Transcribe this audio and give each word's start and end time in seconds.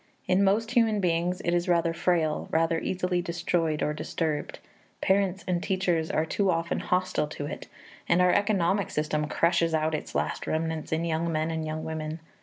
In 0.27 0.43
most 0.43 0.71
human 0.71 0.99
beings 0.99 1.41
it 1.45 1.53
is 1.53 1.69
rather 1.69 1.93
frail, 1.93 2.47
rather 2.49 2.79
easily 2.79 3.21
destroyed 3.21 3.83
or 3.83 3.93
disturbed; 3.93 4.57
parents 4.99 5.43
and 5.47 5.61
teachers 5.61 6.09
are 6.09 6.25
too 6.25 6.49
often 6.49 6.79
hostile 6.79 7.27
to 7.27 7.45
it, 7.45 7.67
and 8.09 8.19
our 8.19 8.33
economic 8.33 8.89
system 8.89 9.27
crushes 9.27 9.75
out 9.75 9.93
its 9.93 10.15
last 10.15 10.47
remnants 10.47 10.91
in 10.91 11.05
young 11.05 11.31
men 11.31 11.51
and 11.51 11.67
young 11.67 11.83
women. 11.83 12.19